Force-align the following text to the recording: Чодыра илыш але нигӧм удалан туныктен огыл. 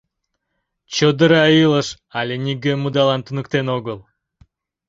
Чодыра 0.95 1.43
илыш 1.63 1.87
але 2.19 2.35
нигӧм 2.43 2.81
удалан 2.87 3.21
туныктен 3.25 3.65
огыл. 3.77 3.97